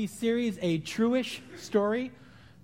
[0.00, 2.10] movie series, a truish story,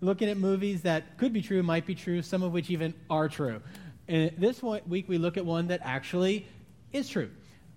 [0.01, 3.29] looking at movies that could be true, might be true, some of which even are
[3.29, 3.61] true.
[4.09, 6.47] And this one, week, we look at one that actually
[6.95, 7.29] is true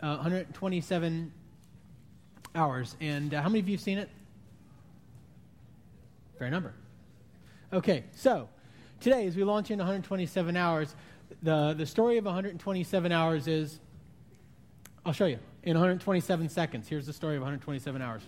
[0.01, 1.33] uh, 127
[2.55, 2.95] hours.
[3.01, 4.09] And uh, how many of you have seen it?
[6.37, 6.73] Fair number.
[7.73, 8.47] Okay, so
[9.01, 10.95] today, as we launch into 127 hours,
[11.43, 13.81] the, the story of 127 hours is
[15.05, 16.87] I'll show you in 127 seconds.
[16.87, 18.21] Here's the story of 127 hours.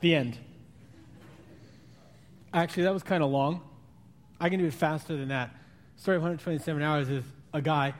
[0.00, 0.38] The end.
[2.54, 3.60] Actually, that was kind of long.
[4.40, 5.54] I can do it faster than that.
[5.96, 7.92] Story of 127 hours is a guy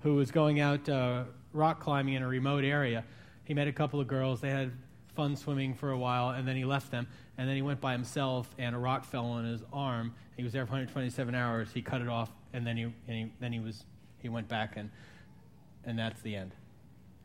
[0.00, 3.04] who was going out uh, rock climbing in a remote area.
[3.44, 4.40] He met a couple of girls.
[4.40, 4.72] They had
[5.14, 7.06] fun swimming for a while, and then he left them.
[7.36, 10.14] And then he went by himself, and a rock fell on his arm.
[10.36, 11.68] He was there for 127 hours.
[11.72, 13.84] He cut it off, and then he, and he then he was
[14.18, 14.90] he went back, and
[15.84, 16.52] and that's the end.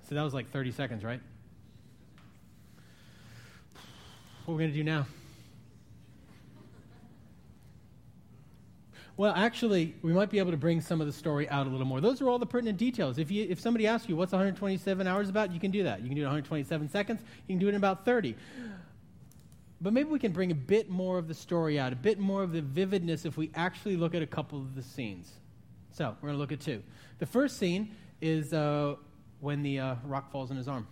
[0.09, 1.21] So that was like 30 seconds, right?
[4.47, 5.05] What we're going to do now?
[9.17, 11.85] Well, actually, we might be able to bring some of the story out a little
[11.85, 11.99] more.
[11.99, 13.17] Those are all the pertinent details.
[13.17, 15.99] If, you, if somebody asks you what's 127 hours about, you can do that.
[15.99, 17.19] You can do it in 127 seconds.
[17.45, 18.37] You can do it in about 30.
[19.81, 22.41] But maybe we can bring a bit more of the story out, a bit more
[22.41, 25.29] of the vividness if we actually look at a couple of the scenes.
[25.91, 26.81] So, we're going to look at two.
[27.19, 28.95] The first scene is uh,
[29.41, 30.87] when the uh, rock falls in his arm.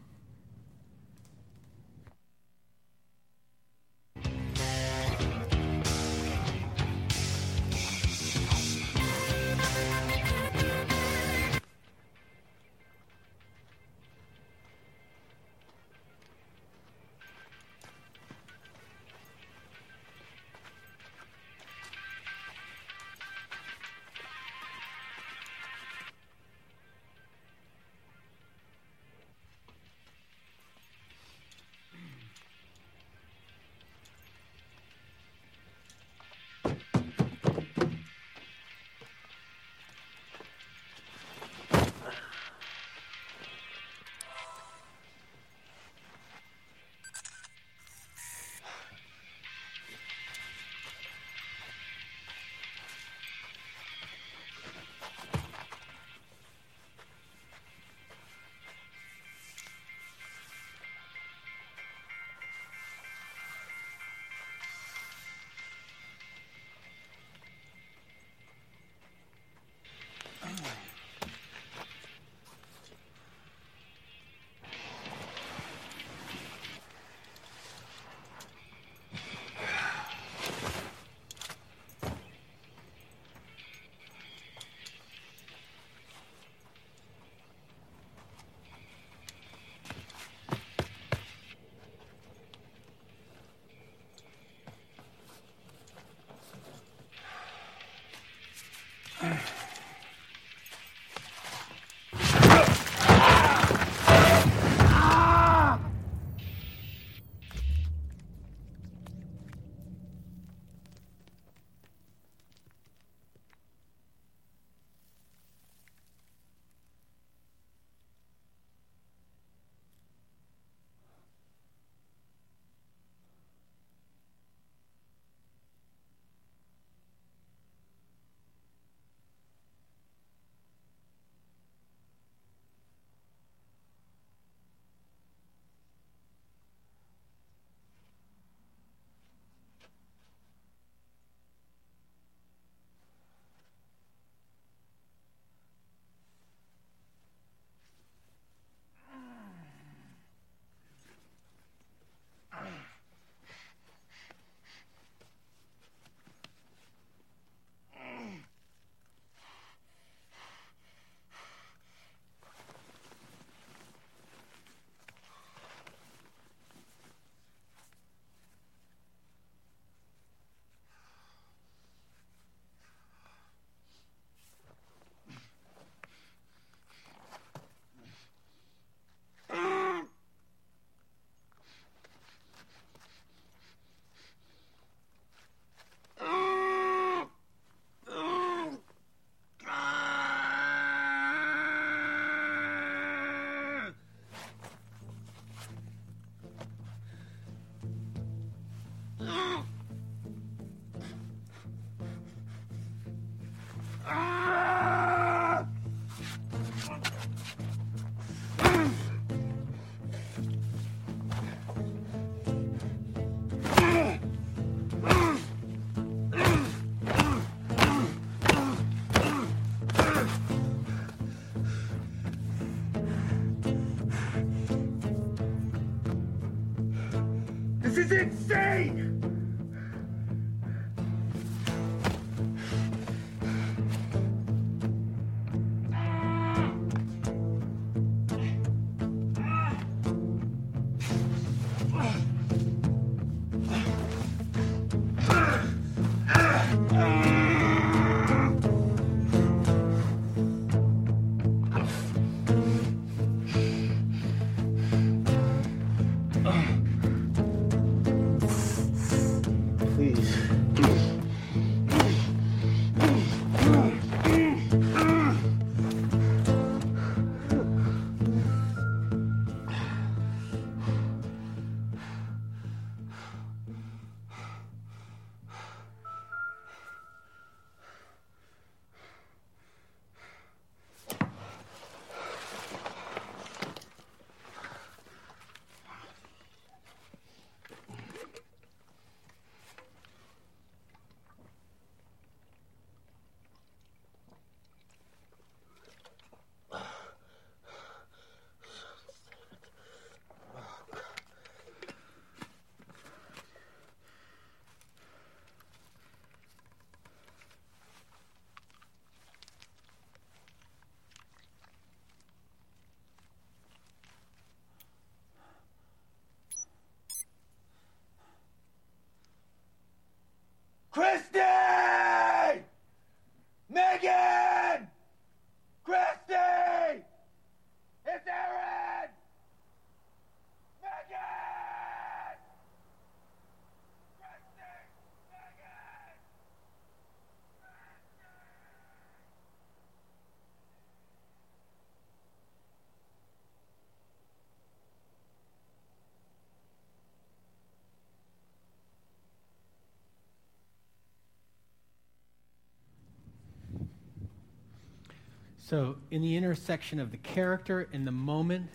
[355.68, 358.70] So, in the intersection of the character and the moment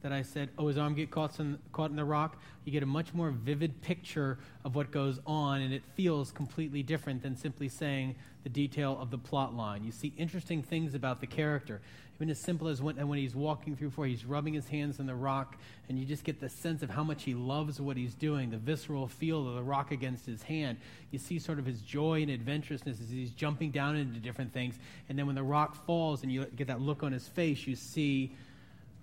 [0.00, 2.82] that I said, oh, his arm get caught in, caught in the rock, you get
[2.82, 7.36] a much more vivid picture of what goes on, and it feels completely different than
[7.36, 8.16] simply saying
[8.46, 9.82] the detail of the plot line.
[9.82, 11.80] You see interesting things about the character.
[12.14, 15.06] Even as simple as when, when he's walking through for, he's rubbing his hands on
[15.06, 15.56] the rock,
[15.88, 18.56] and you just get the sense of how much he loves what he's doing, the
[18.56, 20.78] visceral feel of the rock against his hand.
[21.10, 24.78] You see sort of his joy and adventurousness as he's jumping down into different things.
[25.08, 27.74] And then when the rock falls and you get that look on his face, you
[27.74, 28.30] see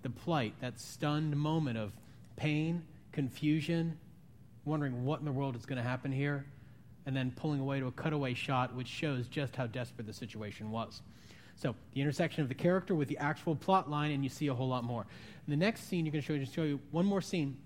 [0.04, 1.92] the plight, that stunned moment of
[2.38, 2.82] pain,
[3.12, 3.98] confusion,
[4.64, 6.46] wondering what in the world is going to happen here,
[7.06, 10.72] and then pulling away to a cutaway shot, which shows just how desperate the situation
[10.72, 11.02] was.
[11.56, 14.54] So the intersection of the character with the actual plot line, and you see a
[14.54, 15.06] whole lot more.
[15.48, 17.58] In the next scene, you're going to show, just show you one more scene.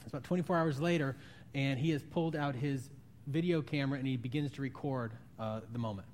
[0.00, 1.16] It's about 24 hours later,
[1.54, 2.90] and he has pulled out his
[3.28, 6.08] video camera and he begins to record uh, the moment.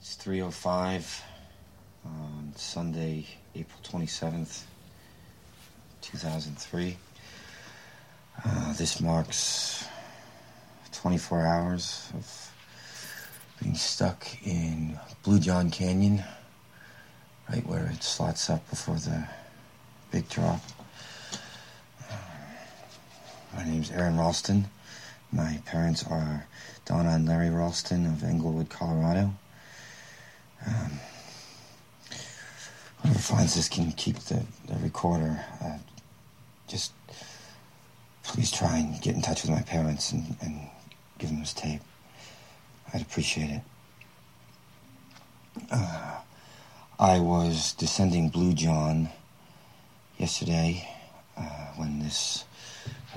[0.00, 1.22] It's 3.05
[2.04, 4.62] on Sunday, April 27th,
[6.06, 6.96] 2003.
[8.44, 9.84] Uh, this marks
[10.92, 12.52] 24 hours of
[13.60, 16.22] being stuck in Blue John Canyon,
[17.50, 19.26] right where it slots up before the
[20.12, 20.60] big drop.
[23.56, 24.66] My name's Aron Ralston.
[25.32, 26.46] My parents are
[26.84, 29.32] Donna and Larry Ralston of Englewood, Colorado.
[30.66, 31.00] Um,
[33.02, 35.44] whoever finds this can keep the, the recorder.
[35.60, 35.78] Uh,
[36.68, 36.92] just
[38.22, 40.60] please try and get in touch with my parents and, and
[41.18, 41.80] give them this tape.
[42.92, 43.62] I'd appreciate it.
[45.70, 46.20] Uh,
[46.98, 49.10] I was descending Blue John
[50.18, 50.88] yesterday
[51.36, 52.44] uh, when this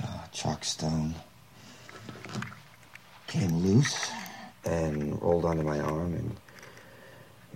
[0.02, 1.14] uh, chockstone
[3.26, 4.10] came loose
[4.64, 6.36] and rolled onto my arm, and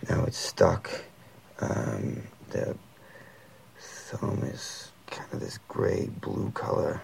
[0.08, 0.90] now it's stuck.
[1.60, 2.76] Um, the
[3.78, 7.00] thumb is kind of this gray blue color.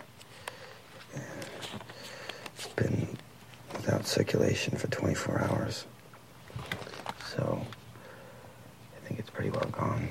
[1.15, 1.23] And
[2.57, 3.09] It's been
[3.73, 5.87] without circulation for 24 hours.
[7.35, 7.65] So
[8.97, 10.09] I think it's pretty well gone.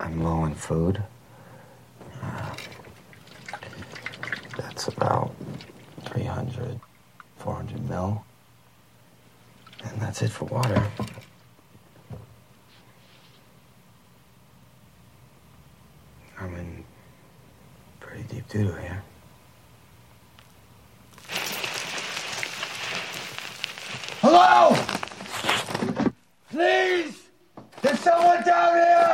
[0.00, 1.02] I'm low on food.
[2.22, 2.54] Uh,
[4.56, 5.34] that's about
[6.06, 6.80] 300,
[7.38, 8.24] 400 mil.
[9.84, 10.82] And that's it for water.
[16.44, 16.84] I'm
[18.00, 19.02] pretty deep doo doo here.
[24.20, 24.76] Hello!
[26.50, 27.30] Please!
[27.80, 29.13] There's someone down here!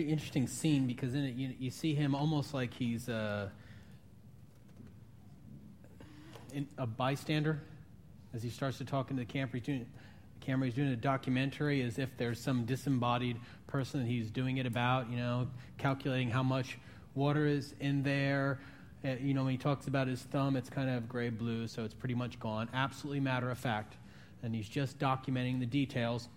[0.00, 3.50] Pretty interesting scene because in it you, you see him almost like he's uh,
[6.54, 7.60] in, a bystander
[8.32, 9.50] as he starts to talk into the camera.
[9.52, 9.86] He's doing,
[10.40, 10.68] camera.
[10.68, 15.10] He's doing a documentary as if there's some disembodied person that he's doing it about.
[15.10, 16.78] You know, calculating how much
[17.14, 18.58] water is in there.
[19.04, 21.84] Uh, you know, when he talks about his thumb, it's kind of gray blue, so
[21.84, 22.70] it's pretty much gone.
[22.72, 23.96] Absolutely matter of fact.
[24.42, 26.28] And he's just documenting the details.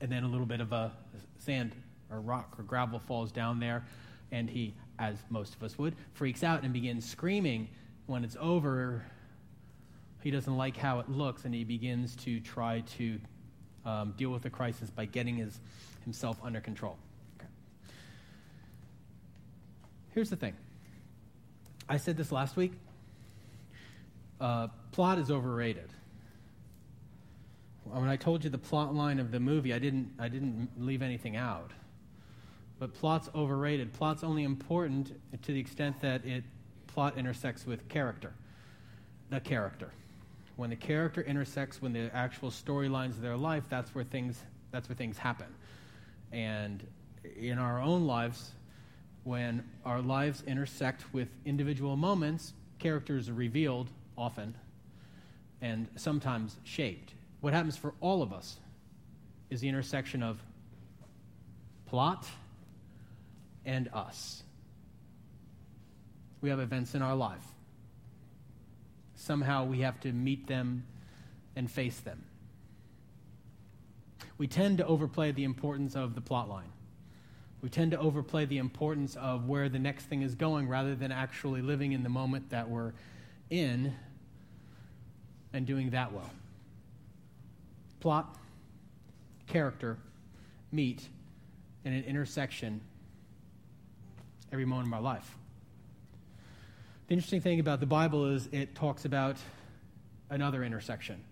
[0.00, 0.92] And then a little bit of a
[1.36, 1.74] sand
[2.10, 3.84] or rock or gravel falls down there,
[4.32, 7.68] and he, as most of us would, freaks out and begins screaming.
[8.06, 9.04] When it's over,
[10.22, 13.20] he doesn't like how it looks, and he begins to try to
[13.84, 15.60] um, deal with the crisis by getting his,
[16.04, 16.96] himself under control.
[17.38, 17.48] Okay.
[20.14, 20.54] Here's the thing
[21.88, 22.72] I said this last week.
[24.40, 25.90] Uh, plot is overrated.
[27.84, 31.00] When I told you the plot line of the movie, I didn't, I didn't leave
[31.00, 31.72] anything out.
[32.78, 33.92] But plot's overrated.
[33.92, 36.44] Plot's only important to the extent that it
[36.86, 38.32] plot intersects with character,
[39.30, 39.90] the character.
[40.56, 44.88] When the character intersects with the actual storylines of their life, that's where things that's
[44.88, 45.46] where things happen.
[46.30, 46.86] And
[47.36, 48.52] in our own lives,
[49.24, 54.54] when our lives intersect with individual moments, characters are revealed often
[55.60, 57.14] and sometimes shaped.
[57.40, 58.58] What happens for all of us
[59.50, 60.40] is the intersection of
[61.86, 62.26] plot
[63.64, 64.42] and us.
[66.40, 67.44] We have events in our life.
[69.16, 70.84] Somehow we have to meet them
[71.56, 72.24] and face them.
[74.38, 76.70] We tend to overplay the importance of the plot line.
[77.60, 81.10] We tend to overplay the importance of where the next thing is going rather than
[81.10, 82.92] actually living in the moment that we're
[83.50, 83.94] in
[85.52, 86.30] and doing that well.
[87.98, 88.36] Plot,
[89.48, 89.98] character,
[90.70, 91.08] meet
[91.84, 92.80] in an intersection
[94.52, 95.36] every moment of our life.
[97.08, 99.36] The interesting thing about the Bible is it talks about
[100.30, 101.24] another intersection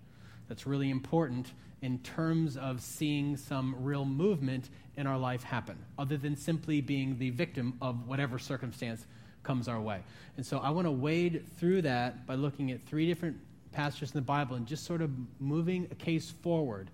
[0.49, 6.16] that's really important in terms of seeing some real movement in our life happen, other
[6.16, 9.06] than simply being the victim of whatever circumstance
[9.42, 10.00] comes our way.
[10.37, 13.37] And so I want to wade through that by looking at three different
[13.73, 16.90] passages in the Bible and just sort of moving a case forward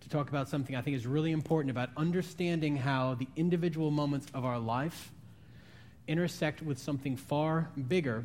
[0.00, 4.26] to talk about something I think is really important about understanding how the individual moments
[4.34, 5.12] of our life
[6.10, 8.24] intersect with something far bigger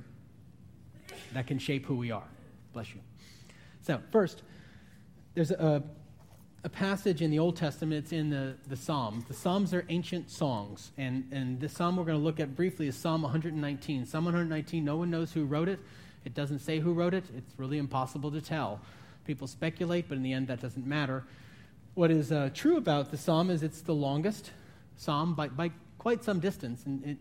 [1.33, 2.27] that can shape who we are.
[2.73, 2.99] Bless you.
[3.83, 4.41] So, first,
[5.35, 5.83] there's a,
[6.63, 9.25] a passage in the Old Testament, it's in the, the Psalms.
[9.25, 12.87] The Psalms are ancient songs, and, and the psalm we're going to look at briefly
[12.87, 14.07] is Psalm 119.
[14.07, 15.79] Psalm 119, no one knows who wrote it.
[16.25, 18.81] It doesn't say who wrote it, it's really impossible to tell.
[19.25, 21.23] People speculate, but in the end, that doesn't matter.
[21.93, 24.51] What is uh, true about the psalm is it's the longest
[24.97, 26.83] psalm by, by quite some distance.
[26.85, 27.17] And it,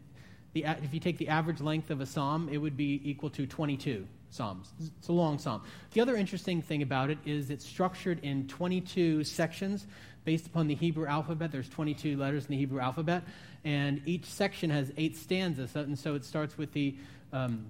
[0.55, 3.47] the, if you take the average length of a psalm, it would be equal to
[3.47, 4.73] 22 psalms.
[4.99, 5.62] It's a long psalm.
[5.93, 9.87] The other interesting thing about it is it's structured in 22 sections
[10.25, 11.53] based upon the Hebrew alphabet.
[11.53, 13.25] There's 22 letters in the Hebrew alphabet,
[13.64, 15.75] and each section has eight stanzas.
[15.77, 16.95] And so it starts with the
[17.33, 17.67] um,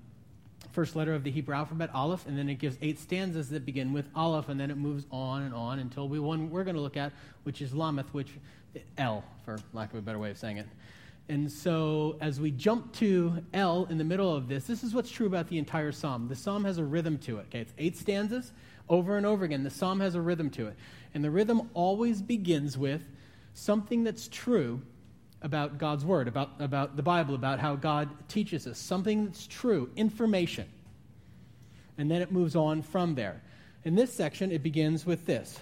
[0.73, 3.92] first letter of the Hebrew alphabet, Aleph, and then it gives eight stanzas that begin
[3.92, 6.83] with Aleph, and then it moves on and on until we one we're going to
[6.83, 7.12] look at,
[7.44, 8.29] which is Lameth, which
[8.99, 10.66] L, for lack of a better way of saying it.
[11.28, 15.10] And so, as we jump to L in the middle of this, this is what's
[15.10, 16.28] true about the entire psalm.
[16.28, 17.46] The psalm has a rhythm to it.
[17.46, 18.52] Okay, it's eight stanzas
[18.88, 19.62] over and over again.
[19.62, 20.76] The psalm has a rhythm to it.
[21.14, 23.02] And the rhythm always begins with
[23.54, 24.82] something that's true
[25.40, 29.90] about God's word, about, about the Bible, about how God teaches us, something that's true,
[29.96, 30.66] information.
[31.96, 33.42] And then it moves on from there.
[33.84, 35.58] In this section, it begins with this.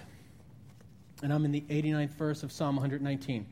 [1.21, 3.45] And I'm in the 89th verse of Psalm 119.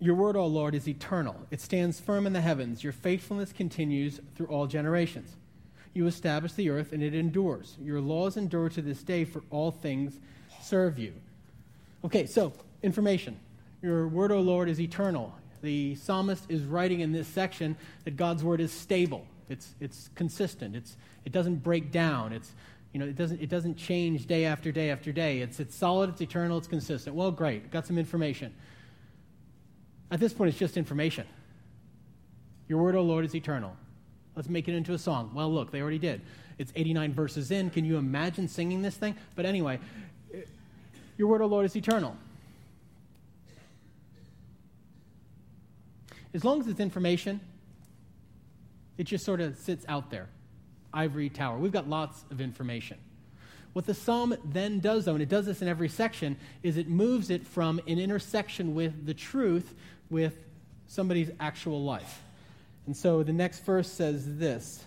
[0.00, 1.36] Your word, O Lord, is eternal.
[1.50, 2.82] It stands firm in the heavens.
[2.82, 5.36] Your faithfulness continues through all generations.
[5.92, 7.76] You establish the earth, and it endures.
[7.82, 10.18] Your laws endure to this day, for all things
[10.62, 11.12] serve you.
[12.04, 13.38] Okay, so information.
[13.82, 15.34] Your word, O Lord, is eternal.
[15.60, 19.26] The psalmist is writing in this section that God's word is stable.
[19.50, 20.76] It's, it's consistent.
[20.76, 22.32] It's, it doesn't break down.
[22.32, 22.52] It's,
[22.92, 25.40] you know, it, doesn't, it doesn't change day after day after day.
[25.40, 27.14] It's, it's solid, it's eternal, it's consistent.
[27.14, 27.70] Well, great.
[27.70, 28.54] Got some information.
[30.10, 31.26] At this point, it's just information.
[32.68, 33.76] Your word, O Lord, is eternal.
[34.36, 35.32] Let's make it into a song.
[35.34, 36.22] Well, look, they already did.
[36.58, 37.70] It's 89 verses in.
[37.70, 39.16] Can you imagine singing this thing?
[39.34, 39.80] But anyway,
[41.16, 42.16] your word, O Lord, is eternal.
[46.32, 47.40] As long as it's information,
[48.98, 50.28] it just sort of sits out there.
[50.92, 51.58] Ivory tower.
[51.58, 52.98] We've got lots of information.
[53.72, 56.88] What the psalm then does, though, and it does this in every section, is it
[56.88, 59.74] moves it from an intersection with the truth
[60.10, 60.36] with
[60.88, 62.22] somebody's actual life.
[62.86, 64.84] And so the next verse says this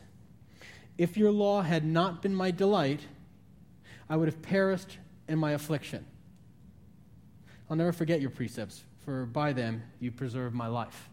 [0.98, 3.00] If your law had not been my delight,
[4.10, 4.98] I would have perished
[5.30, 6.06] in my affliction.
[7.70, 11.10] I'll never forget your precepts, for by them you preserve my life.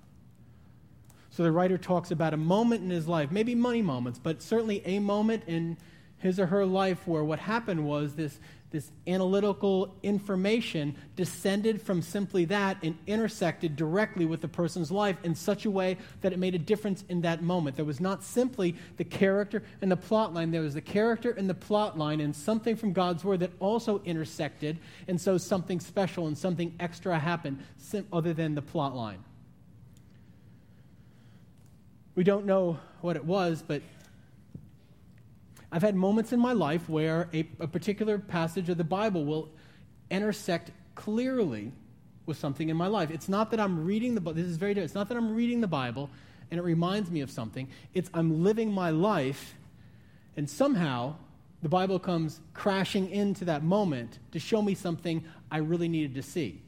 [1.31, 4.83] So the writer talks about a moment in his life, maybe many moments, but certainly
[4.85, 5.77] a moment in
[6.21, 8.39] his or her life where what happened was this,
[8.71, 15.35] this analytical information descended from simply that and intersected directly with the person's life in
[15.35, 17.75] such a way that it made a difference in that moment.
[17.75, 21.49] There was not simply the character and the plot line, there was the character and
[21.49, 24.79] the plot line and something from God's word that also intersected,
[25.09, 27.59] and so something special and something extra happened
[28.13, 29.25] other than the plot line.
[32.15, 33.81] We don't know what it was, but
[35.73, 39.51] I've had moments in my life where a, a particular passage of the Bible will
[40.11, 41.73] intersect clearly
[42.27, 43.11] with something in my life.
[43.11, 44.91] It's not that I'm reading the this is very different.
[44.91, 46.11] It's not that I'm reading the Bible
[46.51, 47.69] and it reminds me of something.
[47.95, 49.55] It's I'm living my life
[50.37, 51.15] and somehow
[51.63, 56.23] the Bible comes crashing into that moment to show me something I really needed to
[56.23, 56.63] see.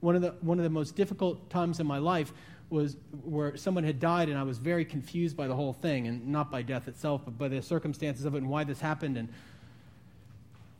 [0.00, 2.32] One of the, one of the most difficult times in my life
[2.70, 6.28] was where someone had died, and I was very confused by the whole thing, and
[6.28, 9.16] not by death itself, but by the circumstances of it and why this happened.
[9.16, 9.28] And,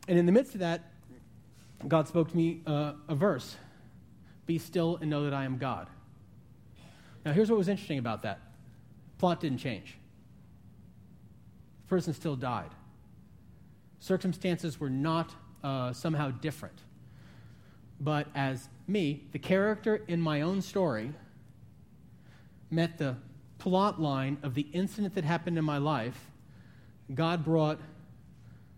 [0.07, 0.91] and in the midst of that,
[1.87, 3.55] God spoke to me uh, a verse
[4.45, 5.87] Be still and know that I am God.
[7.25, 8.39] Now, here's what was interesting about that
[9.17, 9.97] plot didn't change,
[11.83, 12.71] the person still died.
[13.99, 16.79] Circumstances were not uh, somehow different.
[17.99, 21.13] But as me, the character in my own story,
[22.75, 23.15] met the
[23.57, 26.29] plot line of the incident that happened in my life,
[27.13, 27.79] God brought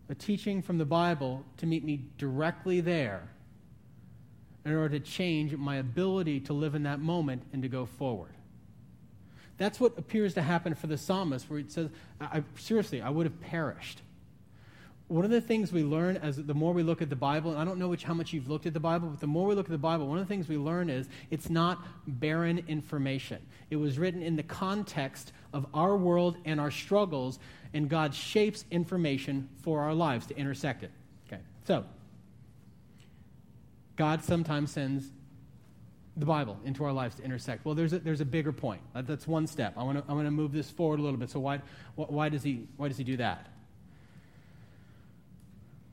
[0.10, 3.30] a teaching from the Bible to meet me directly there
[4.64, 8.32] in order to change my ability to live in that moment and to go forward.
[9.58, 11.90] That's what appears to happen for the psalmist, where it says,
[12.22, 14.02] I, seriously, I would have perished
[15.08, 17.60] one of the things we learn as the more we look at the Bible, and
[17.60, 19.56] I don't know which, how much you've looked at the Bible, but the more we
[19.56, 23.42] look at the Bible, one of the things we learn is it's not barren information.
[23.70, 27.40] It was written in the context of our world and our struggles,
[27.74, 30.92] and God shapes information for our lives to intersect it.
[31.28, 31.86] Okay, so
[33.96, 35.06] God sometimes sends
[36.18, 37.64] the Bible into our lives to intersect.
[37.64, 38.82] Well, there's a, there's a bigger point.
[38.94, 39.74] That's one step.
[39.78, 41.30] I want to I want to move this forward a little bit.
[41.30, 41.62] So why
[41.96, 43.48] why does he why does he do that?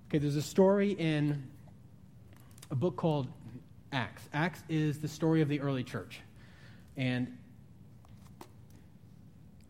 [0.09, 1.43] Okay, there's a story in
[2.71, 3.27] a book called
[3.93, 4.29] Acts.
[4.33, 6.21] Acts is the story of the early church.
[6.97, 7.39] And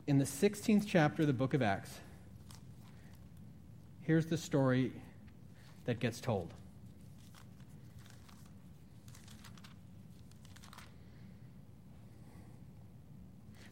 [0.07, 2.01] in the 16th chapter of the book of Acts,
[4.03, 4.93] here's the story
[5.85, 6.53] that gets told.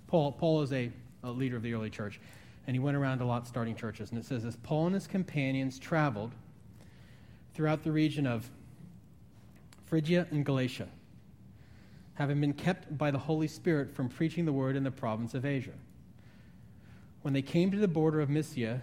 [0.06, 0.90] Paul, Paul is a,
[1.24, 2.20] a leader of the early church,
[2.66, 4.10] and he went around a lot starting churches.
[4.10, 6.32] And it says, as Paul and his companions traveled
[7.54, 8.50] throughout the region of
[9.86, 10.88] Phrygia and Galatia,
[12.14, 15.44] having been kept by the Holy Spirit from preaching the word in the province of
[15.44, 15.74] Asia.
[17.22, 18.82] When they came to the border of Mysia,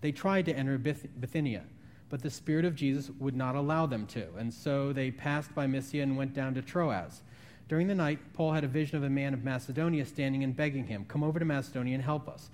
[0.00, 1.62] they tried to enter Bithynia,
[2.08, 5.66] but the Spirit of Jesus would not allow them to, and so they passed by
[5.66, 7.22] Mysia and went down to Troas.
[7.68, 10.88] During the night, Paul had a vision of a man of Macedonia standing and begging
[10.88, 12.50] him, Come over to Macedonia and help us.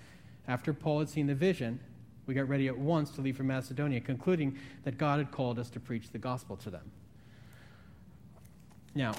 [0.47, 1.79] After Paul had seen the vision,
[2.29, 5.67] we got ready at once to leave for Macedonia, concluding that God had called us
[5.71, 6.91] to preach the gospel to them.
[8.93, 9.15] Now,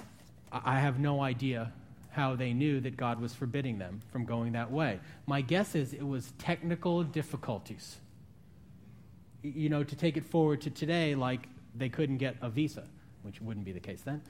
[0.53, 1.73] I have no idea
[2.11, 5.01] how they knew that God was forbidding them from going that way.
[5.27, 7.96] My guess is it was technical difficulties.
[9.42, 12.85] You know, to take it forward to today, like they couldn't get a visa,
[13.25, 14.23] which wouldn't be the case then,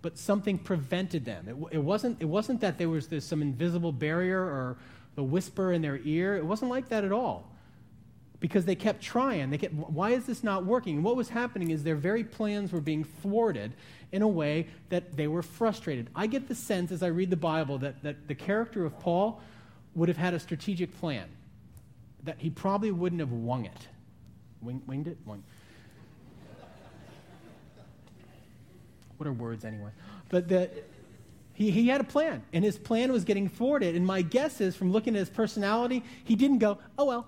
[0.00, 1.48] but something prevented them.
[1.48, 4.76] It, it wasn't, it wasn't that there was this, some invisible barrier or
[5.16, 6.36] a whisper in their ear.
[6.36, 7.50] It wasn't like that at all
[8.40, 9.50] because they kept trying.
[9.50, 10.96] They kept, why is this not working?
[10.96, 13.72] And what was happening is their very plans were being thwarted
[14.12, 16.08] in a way that they were frustrated.
[16.14, 19.40] I get the sense as I read the Bible that, that the character of Paul
[19.94, 21.28] would have had a strategic plan,
[22.22, 23.88] that he probably wouldn't have wung it.
[24.62, 25.18] Wing, winged it?
[25.24, 25.42] Wing.
[29.16, 29.90] What are words anyway?
[30.28, 30.70] But the,
[31.54, 33.96] he, he had a plan, and his plan was getting thwarted.
[33.96, 37.26] And my guess is, from looking at his personality, he didn't go, oh, well,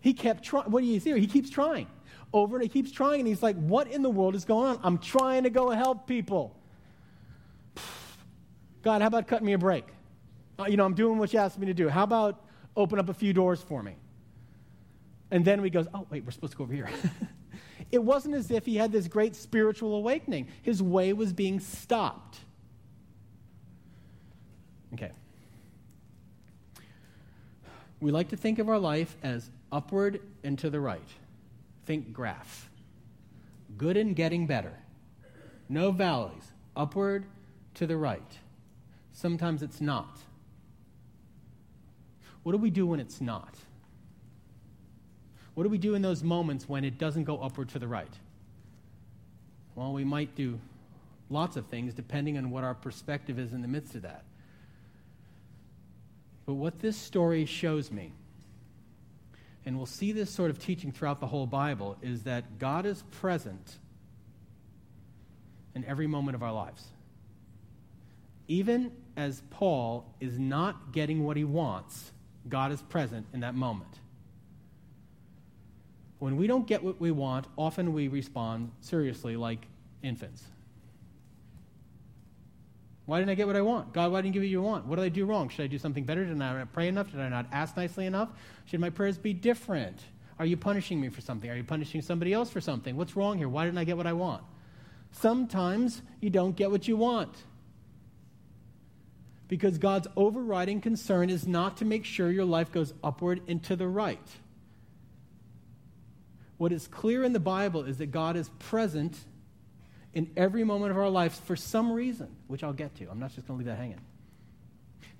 [0.00, 0.70] he kept trying.
[0.70, 1.18] What do you see?
[1.18, 1.86] He keeps trying
[2.32, 3.20] over and he keeps trying.
[3.20, 4.80] And he's like, What in the world is going on?
[4.82, 6.56] I'm trying to go help people.
[8.82, 9.84] God, how about cutting me a break?
[10.58, 11.88] Uh, you know, I'm doing what you asked me to do.
[11.88, 12.44] How about
[12.76, 13.96] open up a few doors for me?
[15.30, 16.88] And then he goes, oh, wait, we're supposed to go over here.
[17.92, 20.48] it wasn't as if he had this great spiritual awakening.
[20.62, 22.40] His way was being stopped.
[24.94, 25.12] Okay.
[28.00, 31.08] We like to think of our life as upward and to the right.
[31.84, 32.70] Think graph.
[33.76, 34.74] Good and getting better.
[35.68, 36.52] No valleys.
[36.76, 37.26] Upward
[37.74, 38.38] to the right.
[39.12, 40.18] Sometimes it's not.
[42.42, 43.54] What do we do when it's not?
[45.54, 48.12] What do we do in those moments when it doesn't go upward to the right?
[49.74, 50.58] Well, we might do
[51.28, 54.24] lots of things depending on what our perspective is in the midst of that.
[56.46, 58.12] But what this story shows me,
[59.66, 63.02] and we'll see this sort of teaching throughout the whole Bible, is that God is
[63.10, 63.78] present
[65.74, 66.84] in every moment of our lives.
[68.48, 72.12] Even as Paul is not getting what he wants,
[72.48, 74.00] God is present in that moment.
[76.18, 79.66] When we don't get what we want, often we respond seriously like
[80.02, 80.42] infants.
[83.10, 83.92] Why didn't I get what I want?
[83.92, 84.86] God, why didn't you give me what you want?
[84.86, 85.48] What did I do wrong?
[85.48, 86.24] Should I do something better?
[86.24, 87.10] Did I not pray enough?
[87.10, 88.28] Did I not ask nicely enough?
[88.66, 89.98] Should my prayers be different?
[90.38, 91.50] Are you punishing me for something?
[91.50, 92.96] Are you punishing somebody else for something?
[92.96, 93.48] What's wrong here?
[93.48, 94.44] Why didn't I get what I want?
[95.10, 97.34] Sometimes you don't get what you want.
[99.48, 103.74] Because God's overriding concern is not to make sure your life goes upward and to
[103.74, 104.28] the right.
[106.58, 109.18] What is clear in the Bible is that God is present
[110.14, 113.08] in every moment of our lives for some reason, which I'll get to.
[113.10, 114.00] I'm not just going to leave that hanging.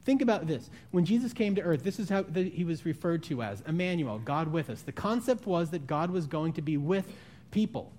[0.04, 0.70] Think about this.
[0.90, 4.48] When Jesus came to earth, this is how he was referred to as Emmanuel, God
[4.48, 4.82] with us.
[4.82, 7.06] The concept was that God was going to be with
[7.50, 7.92] people,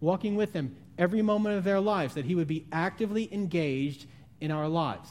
[0.00, 4.06] walking with them every moment of their lives, that he would be actively engaged
[4.40, 5.10] in our lives.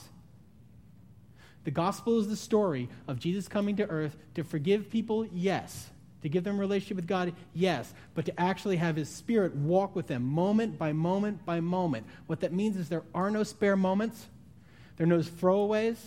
[1.64, 5.90] The gospel is the story of Jesus coming to earth to forgive people, yes.
[6.22, 7.94] To give them relationship with God, yes.
[8.14, 12.06] But to actually have his spirit walk with them moment by moment by moment.
[12.28, 14.28] What that means is there are no spare moments.
[14.98, 15.98] There are no throwaways.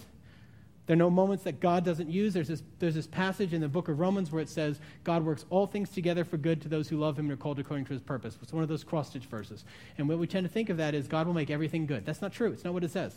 [0.87, 2.35] There are no moments that God doesn't use.
[2.35, 5.44] There's this, there's this passage in the book of Romans where it says, God works
[5.48, 7.92] all things together for good to those who love him and are called according to
[7.92, 8.37] his purpose.
[8.42, 9.64] It's one of those cross stitch verses.
[9.96, 12.05] And what we tend to think of that is God will make everything good.
[12.05, 12.53] That's not true.
[12.53, 13.16] It's not what it says.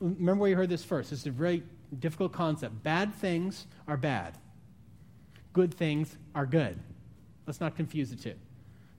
[0.00, 1.10] Remember where you heard this first.
[1.10, 1.62] This is a very
[1.98, 2.82] difficult concept.
[2.82, 4.36] Bad things are bad,
[5.52, 6.78] good things are good.
[7.46, 8.34] Let's not confuse the two.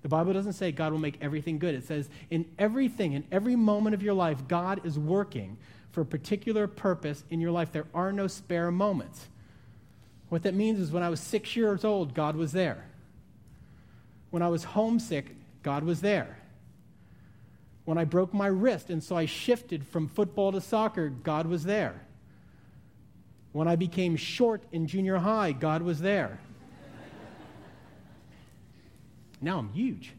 [0.02, 1.76] The Bible doesn't say God will make everything good.
[1.76, 5.58] It says in everything, in every moment of your life, God is working
[5.92, 7.72] for a particular purpose in your life.
[7.72, 9.28] There are no spare moments.
[10.30, 12.86] What that means is when I was six years old, God was there.
[14.32, 16.38] When I was homesick, God was there.
[17.84, 21.64] When I broke my wrist and so I shifted from football to soccer, God was
[21.64, 22.02] there.
[23.52, 26.40] When I became short in junior high, God was there.
[29.42, 30.14] now I'm huge.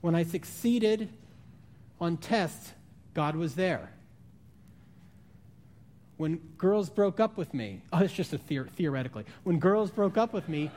[0.00, 1.08] When I succeeded
[2.00, 2.72] on tests,
[3.14, 3.92] God was there.
[6.16, 9.24] When girls broke up with me, oh, it's just a theor- theoretically.
[9.44, 10.70] When girls broke up with me,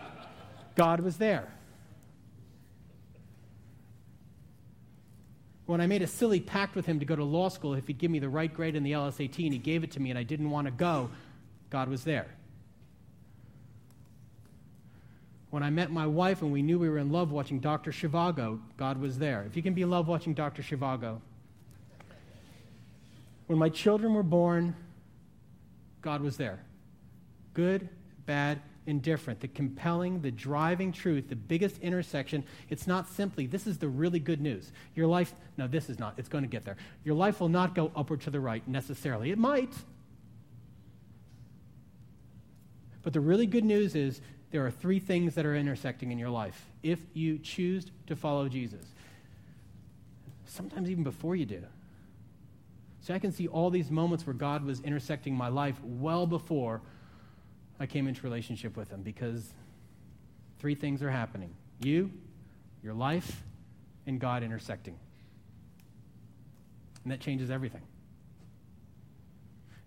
[0.76, 1.52] God was there.
[5.66, 7.98] When I made a silly pact with him to go to law school, if he'd
[7.98, 10.20] give me the right grade in the LSAT and he gave it to me and
[10.20, 11.10] I didn't want to go,
[11.70, 12.28] God was there.
[15.52, 17.92] When I met my wife and we knew we were in love watching Dr.
[17.92, 19.44] Zhivago, God was there.
[19.48, 20.64] If you can be in love watching Dr.
[20.64, 21.22] Zhivago.
[23.48, 24.76] When my children were born,
[26.02, 26.60] God was there.
[27.54, 27.88] Good,
[28.26, 32.44] bad, indifferent, the compelling, the driving truth, the biggest intersection.
[32.70, 34.72] It's not simply, this is the really good news.
[34.96, 36.16] Your life, no, this is not.
[36.18, 36.78] It's going to get there.
[37.04, 39.32] Your life will not go upward to the right necessarily.
[39.32, 39.74] It might.
[43.02, 46.30] But the really good news is there are three things that are intersecting in your
[46.30, 48.86] life if you choose to follow Jesus.
[50.46, 51.64] Sometimes even before you do.
[53.02, 56.82] So I can see all these moments where God was intersecting my life well before
[57.80, 59.54] I came into relationship with him because
[60.60, 62.12] three things are happening you,
[62.82, 63.44] your life,
[64.08, 64.98] and God intersecting.
[67.04, 67.82] And that changes everything.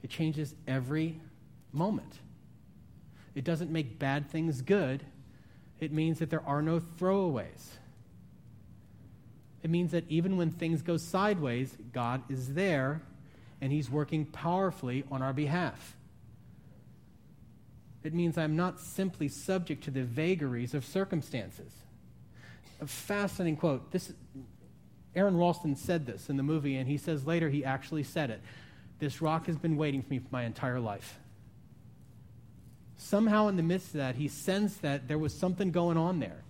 [0.02, 1.20] It changes every
[1.72, 2.20] moment.
[3.34, 5.04] It doesn't make bad things good,
[5.80, 7.76] it means that there are no throwaways.
[9.62, 13.02] It means that even when things go sideways, God is there
[13.60, 15.96] and He's working powerfully on our behalf.
[18.06, 21.72] It means I'm not simply subject to the vagaries of circumstances.
[22.80, 23.90] A fascinating quote.
[23.90, 24.12] This,
[25.16, 28.40] Aron Ralston said this in the movie, and he says later he actually said it.
[29.00, 31.18] This rock has been waiting for me for my entire life.
[32.96, 36.44] Somehow, in the midst of that, he sensed that there was something going on there.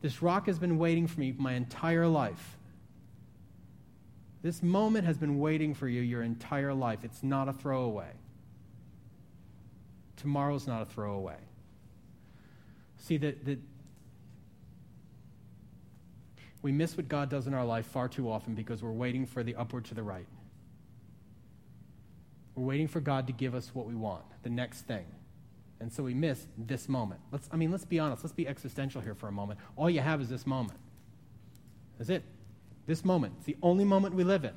[0.00, 2.56] This rock has been waiting for me my entire life.
[4.40, 7.04] This moment has been waiting for you your entire life.
[7.04, 8.12] It's not a throwaway.
[10.16, 11.38] Tomorrow's not a throwaway.
[12.98, 13.58] See, that, that
[16.62, 19.42] we miss what God does in our life far too often because we're waiting for
[19.42, 20.26] the upward to the right.
[22.54, 25.06] We're waiting for God to give us what we want, the next thing.
[25.80, 27.20] And so we miss this moment.
[27.32, 28.22] Let's, I mean, let's be honest.
[28.22, 29.58] Let's be existential here for a moment.
[29.74, 30.78] All you have is this moment.
[31.98, 32.22] That's it.
[32.86, 33.34] This moment.
[33.38, 34.52] It's the only moment we live in.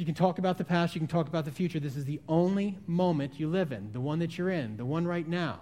[0.00, 1.78] You can talk about the past, you can talk about the future.
[1.78, 5.06] This is the only moment you live in, the one that you're in, the one
[5.06, 5.60] right now.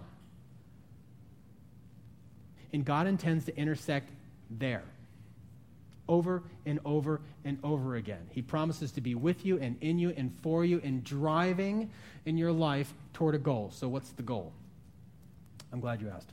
[2.72, 4.12] And God intends to intersect
[4.48, 4.84] there
[6.08, 8.28] over and over and over again.
[8.30, 11.90] He promises to be with you and in you and for you and driving
[12.24, 13.72] in your life toward a goal.
[13.74, 14.52] So, what's the goal?
[15.72, 16.30] I'm glad you asked.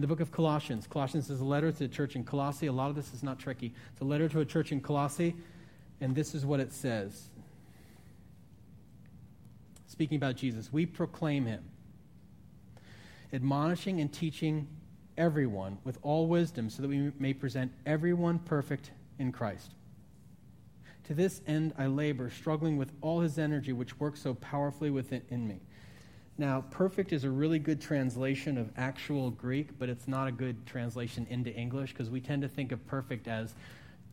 [0.00, 2.68] In the book of Colossians, Colossians is a letter to the church in Colossae.
[2.68, 3.74] A lot of this is not tricky.
[3.92, 5.36] It's a letter to a church in Colossae,
[6.00, 7.28] and this is what it says.
[9.88, 11.62] Speaking about Jesus, we proclaim him,
[13.30, 14.68] admonishing and teaching
[15.18, 19.72] everyone with all wisdom, so that we may present everyone perfect in Christ.
[21.08, 25.20] To this end I labor, struggling with all his energy, which works so powerfully within
[25.28, 25.60] in me.
[26.40, 30.64] Now, perfect is a really good translation of actual Greek, but it's not a good
[30.64, 33.54] translation into English because we tend to think of perfect as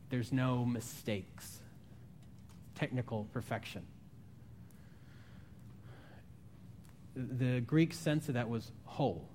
[0.10, 1.62] there's no mistakes,
[2.76, 3.84] technical perfection.
[7.16, 9.30] The Greek sense of that was whole.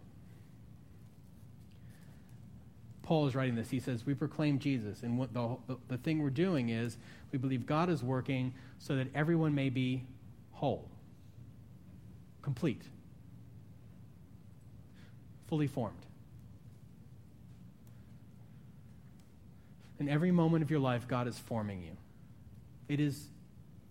[3.03, 3.71] Paul is writing this.
[3.71, 5.03] He says, We proclaim Jesus.
[5.03, 5.57] And what the,
[5.89, 6.99] the thing we're doing is
[7.33, 10.05] we believe God is working so that everyone may be
[10.51, 10.91] whole,
[12.43, 12.83] complete,
[15.47, 15.97] fully formed.
[19.99, 21.97] In every moment of your life, God is forming you.
[22.89, 23.29] It is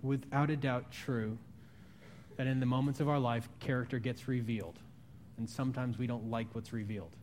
[0.02, 1.38] without a doubt true
[2.36, 4.78] that in the moments of our life, character gets revealed.
[5.38, 7.16] And sometimes we don't like what's revealed.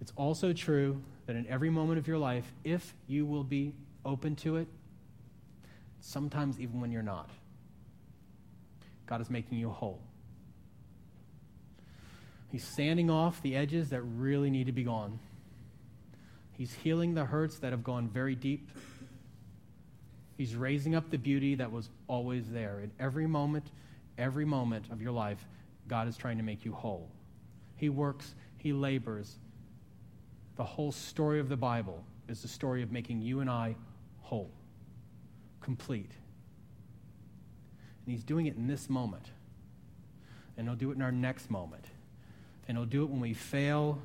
[0.00, 3.72] It's also true that in every moment of your life, if you will be
[4.04, 4.66] open to it,
[6.00, 7.30] sometimes even when you're not,
[9.12, 10.00] God is making you whole.
[12.50, 15.18] He's sanding off the edges that really need to be gone.
[16.52, 18.70] He's healing the hurts that have gone very deep.
[20.38, 22.80] He's raising up the beauty that was always there.
[22.80, 23.66] In every moment,
[24.16, 25.46] every moment of your life,
[25.88, 27.10] God is trying to make you whole.
[27.76, 29.36] He works, He labors,
[30.56, 33.76] the whole story of the Bible is the story of making you and I
[34.22, 34.50] whole,
[35.60, 36.12] complete.
[38.04, 39.26] And He's doing it in this moment.
[40.56, 41.84] And He'll do it in our next moment.
[42.68, 44.00] And He'll do it when we fail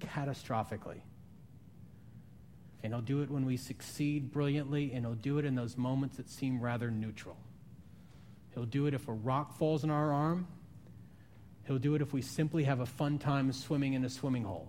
[0.00, 1.00] catastrophically.
[2.82, 4.92] And He'll do it when we succeed brilliantly.
[4.92, 7.36] And He'll do it in those moments that seem rather neutral.
[8.54, 10.46] He'll do it if a rock falls in our arm.
[11.66, 14.68] He'll do it if we simply have a fun time swimming in a swimming hole.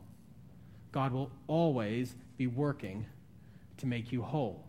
[0.92, 3.06] God will always be working
[3.78, 4.64] to make you whole.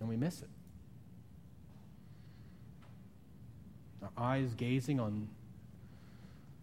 [0.00, 0.48] And we miss it.
[4.02, 5.28] Our eyes gazing on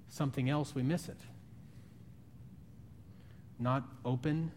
[0.09, 1.17] something else, we miss it.
[3.59, 4.51] Not open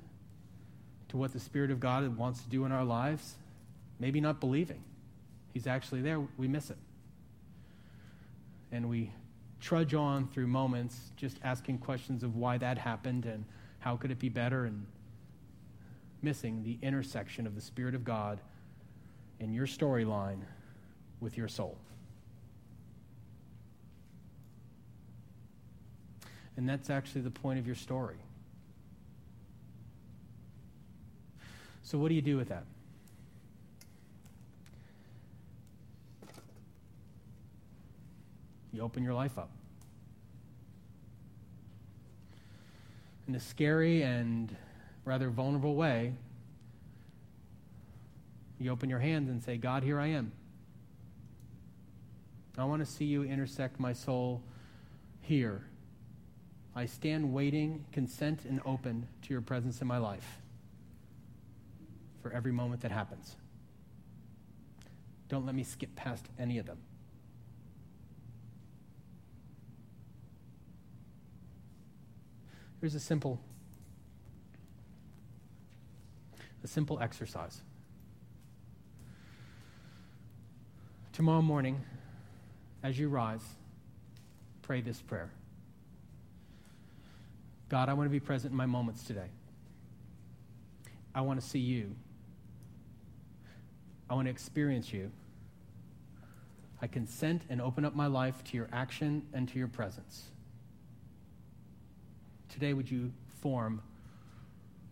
[1.09, 3.37] to what the Spirit of God wants to do in our lives,
[3.99, 4.83] maybe not believing
[5.57, 6.77] He's actually there, we miss it.
[8.71, 9.11] And we
[9.59, 13.43] trudge on through moments just asking questions of why that happened and
[13.79, 14.85] how could it be better and
[16.21, 18.39] missing the intersection of the Spirit of God
[19.41, 20.41] in your storyline
[21.21, 21.77] with your soul.
[26.57, 28.17] And that's actually the point of your story.
[31.83, 32.65] So, what do you do with that?
[38.73, 39.51] You open your life up.
[43.29, 44.55] In a scary and
[45.05, 46.15] rather vulnerable way,
[48.59, 50.33] you open your hands and say, God, here I am.
[52.59, 54.43] I want to see you intersect my soul
[55.21, 55.63] here.
[56.75, 60.41] I stand waiting, consent, and open to your presence in my life
[62.23, 63.37] for every moment that happens.
[65.29, 66.79] Don't let me skip past any of them.
[72.81, 73.41] Here's a simple
[76.63, 77.61] a simple exercise.
[81.17, 81.81] Tomorrow morning,
[82.83, 83.41] as you rise,
[84.61, 85.31] pray this prayer
[87.71, 89.31] God, I want to be present in my moments today.
[91.15, 91.97] I want to see you.
[94.11, 95.11] I want to experience you.
[96.83, 100.25] I consent and open up my life to your action and to your presence.
[102.51, 103.11] Today, would you
[103.41, 103.81] form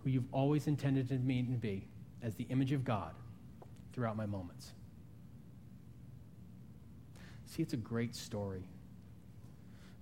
[0.03, 1.85] who you've always intended me to be
[2.23, 3.13] as the image of God
[3.93, 4.73] throughout my moments?
[7.55, 8.65] See, it's a great story.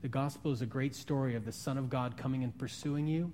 [0.00, 3.30] The gospel is a great story of the Son of God coming and pursuing you,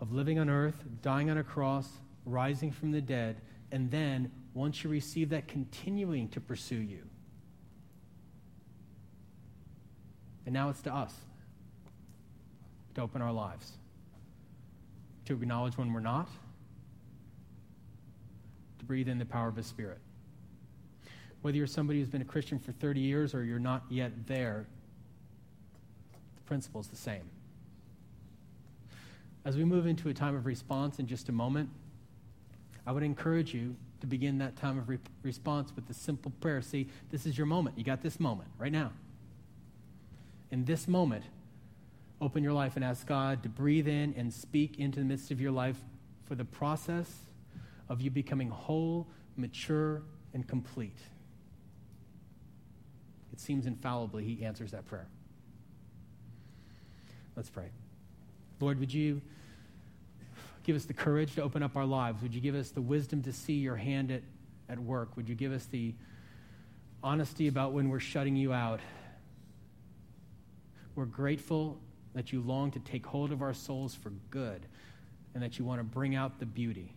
[0.00, 1.88] of living on earth, dying on a cross,
[2.24, 3.40] rising from the dead,
[3.72, 7.02] and then, once you receive that, continuing to pursue you.
[10.46, 11.12] And now it's to us
[12.94, 13.72] to open our lives,
[15.24, 16.28] to acknowledge when we're not,
[18.78, 19.98] to breathe in the power of His Spirit.
[21.42, 24.66] Whether you're somebody who's been a Christian for 30 years or you're not yet there,
[26.36, 27.22] the principle is the same.
[29.44, 31.70] As we move into a time of response in just a moment,
[32.86, 36.60] I would encourage you to begin that time of re- response with the simple prayer.
[36.60, 37.78] See, this is your moment.
[37.78, 38.92] You got this moment right now.
[40.50, 41.24] In this moment,
[42.20, 45.40] open your life and ask God to breathe in and speak into the midst of
[45.40, 45.78] your life
[46.24, 47.10] for the process
[47.88, 50.02] of you becoming whole, mature,
[50.34, 50.98] and complete.
[53.40, 55.06] Seems infallibly He answers that prayer.
[57.36, 57.70] Let's pray.
[58.60, 59.22] Lord, would you
[60.62, 62.20] give us the courage to open up our lives?
[62.20, 64.20] Would you give us the wisdom to see your hand at,
[64.68, 65.16] at work?
[65.16, 65.94] Would you give us the
[67.02, 68.80] honesty about when we're shutting you out?
[70.94, 71.80] We're grateful
[72.14, 74.66] that you long to take hold of our souls for good
[75.32, 76.92] and that you want to bring out the beauty.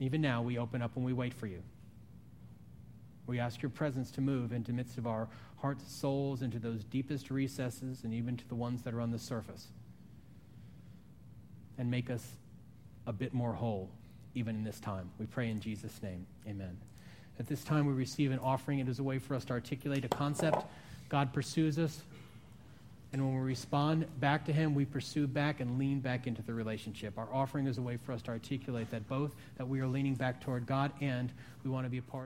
[0.00, 1.62] Even now, we open up and we wait for you.
[3.26, 5.28] We ask your presence to move into midst of our
[5.60, 9.18] hearts, souls, into those deepest recesses, and even to the ones that are on the
[9.18, 9.68] surface.
[11.78, 12.26] And make us
[13.06, 13.88] a bit more whole,
[14.34, 15.10] even in this time.
[15.18, 16.26] We pray in Jesus' name.
[16.48, 16.76] Amen.
[17.38, 18.78] At this time, we receive an offering.
[18.80, 20.64] It is a way for us to articulate a concept.
[21.08, 22.02] God pursues us.
[23.12, 26.54] And when we respond back to Him, we pursue back and lean back into the
[26.54, 27.18] relationship.
[27.18, 30.14] Our offering is a way for us to articulate that both that we are leaning
[30.14, 31.30] back toward God and
[31.62, 32.20] we want to be a part.